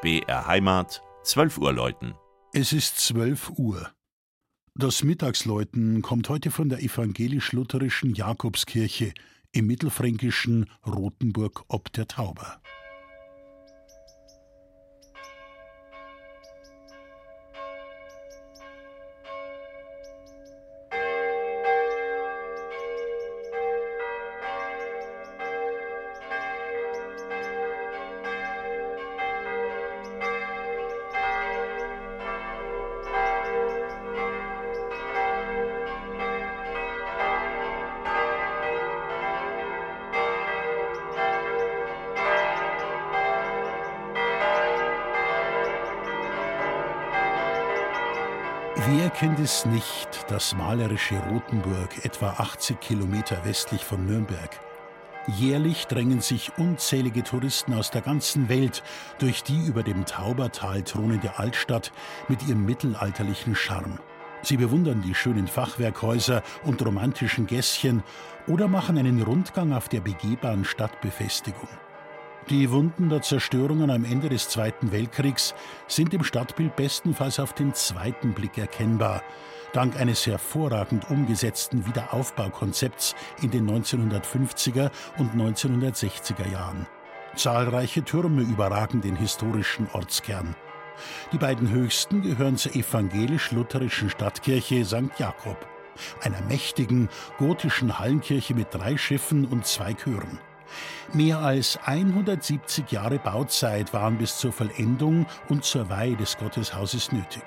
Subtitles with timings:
[0.00, 2.14] BR Heimat, 12 Uhr läuten.
[2.52, 3.90] Es ist 12 Uhr.
[4.76, 9.12] Das Mittagsläuten kommt heute von der evangelisch-lutherischen Jakobskirche
[9.50, 12.62] im mittelfränkischen Rothenburg ob der Tauber.
[48.90, 54.48] Wer kennt es nicht, das malerische Rothenburg, etwa 80 Kilometer westlich von Nürnberg?
[55.26, 58.82] Jährlich drängen sich unzählige Touristen aus der ganzen Welt
[59.18, 61.92] durch die über dem Taubertal thronende Altstadt
[62.28, 63.98] mit ihrem mittelalterlichen Charme.
[64.40, 68.02] Sie bewundern die schönen Fachwerkhäuser und romantischen Gässchen
[68.46, 71.68] oder machen einen Rundgang auf der begehbaren Stadtbefestigung.
[72.50, 75.54] Die Wunden der Zerstörungen am Ende des Zweiten Weltkriegs
[75.86, 79.22] sind im Stadtbild bestenfalls auf den zweiten Blick erkennbar,
[79.74, 86.86] dank eines hervorragend umgesetzten Wiederaufbaukonzepts in den 1950er und 1960er Jahren.
[87.36, 90.56] Zahlreiche Türme überragen den historischen Ortskern.
[91.32, 95.18] Die beiden höchsten gehören zur evangelisch-lutherischen Stadtkirche St.
[95.18, 95.68] Jakob,
[96.22, 100.38] einer mächtigen gotischen Hallenkirche mit drei Schiffen und zwei Chören.
[101.12, 107.42] Mehr als 170 Jahre Bauzeit waren bis zur Vollendung und zur Weihe des Gotteshauses nötig.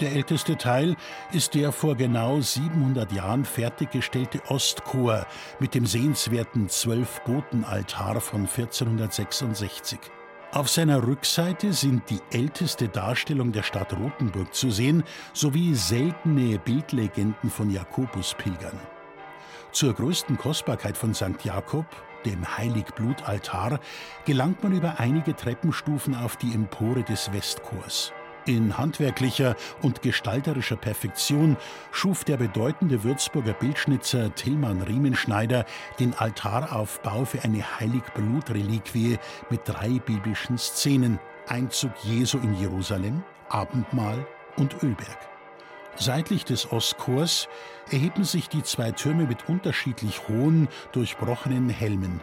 [0.00, 0.94] Der älteste Teil
[1.32, 5.26] ist der vor genau 700 Jahren fertiggestellte Ostchor
[5.58, 9.98] mit dem sehenswerten Zwölf-Boten-Altar von 1466.
[10.52, 15.02] Auf seiner Rückseite sind die älteste Darstellung der Stadt Rothenburg zu sehen,
[15.34, 18.78] sowie seltene Bildlegenden von Jakobuspilgern.
[19.72, 21.44] Zur größten Kostbarkeit von St.
[21.44, 21.86] Jakob,
[22.24, 23.80] dem Heiligblutaltar,
[24.24, 28.12] gelangt man über einige Treppenstufen auf die Empore des Westchors.
[28.46, 31.58] In handwerklicher und gestalterischer Perfektion
[31.90, 35.66] schuf der bedeutende Würzburger Bildschnitzer Tillmann Riemenschneider
[36.00, 39.18] den Altaraufbau für eine Heiligblutreliquie
[39.50, 44.26] mit drei biblischen Szenen: Einzug Jesu in Jerusalem, Abendmahl
[44.56, 45.37] und Ölberg.
[46.00, 47.48] Seitlich des Ostchors
[47.90, 52.20] erheben sich die zwei Türme mit unterschiedlich hohen, durchbrochenen Helmen.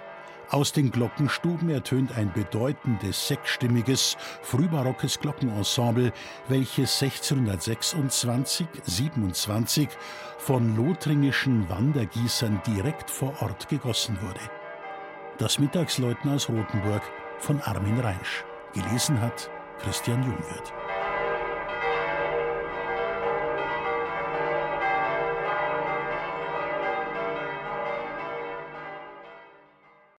[0.50, 6.14] Aus den Glockenstuben ertönt ein bedeutendes sechsstimmiges, frühbarockes Glockenensemble,
[6.48, 9.90] welches 1626-27
[10.38, 14.40] von lothringischen Wandergießern direkt vor Ort gegossen wurde.
[15.38, 17.02] Das Mittagsläuten aus Rothenburg
[17.40, 18.46] von Armin Reinsch.
[18.74, 19.50] Gelesen hat
[19.80, 20.72] Christian Jungwirth.